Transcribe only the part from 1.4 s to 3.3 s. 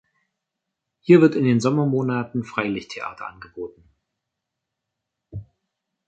den Sommermonaten Freilichttheater